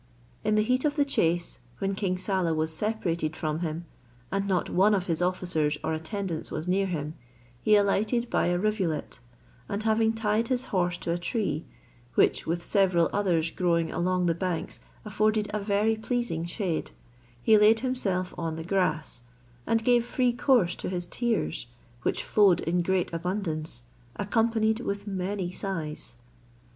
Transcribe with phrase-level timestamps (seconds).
[0.43, 3.85] In the heat of the chase, when King Saleh was separated from him,
[4.31, 7.13] and not one of his officers or attendants was near him,
[7.61, 9.19] he alighted by a rivulet;
[9.69, 11.65] and having tied his horse to a tree,
[12.15, 16.89] which, with several others growing along the banks, afforded a very pleasing shade,
[17.39, 19.21] he laid himself on the grass,
[19.67, 21.67] and gave free course to his tears,
[22.01, 23.83] which flowed in great abundance,
[24.15, 26.15] accompanied with many sighs.